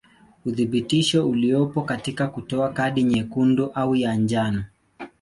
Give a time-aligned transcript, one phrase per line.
[0.45, 4.63] Uthibitisho uliopo katika kutoa kadi nyekundu au ya njano.